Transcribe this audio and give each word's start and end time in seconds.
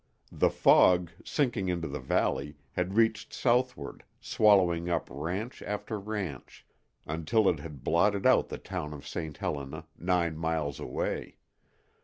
The 0.31 0.49
fog, 0.49 1.11
sinking 1.23 1.69
into 1.69 1.87
the 1.87 1.99
valley, 1.99 2.57
had 2.71 2.95
reached 2.95 3.33
southward, 3.35 4.03
swallowing 4.19 4.89
up 4.89 5.07
ranch 5.11 5.61
after 5.61 5.99
ranch, 5.99 6.65
until 7.05 7.47
it 7.47 7.59
had 7.59 7.83
blotted 7.83 8.25
out 8.25 8.49
the 8.49 8.57
town 8.57 8.95
of 8.95 9.07
St. 9.07 9.37
Helena, 9.37 9.85
nine 9.99 10.39
miles 10.39 10.79
away. 10.79 11.37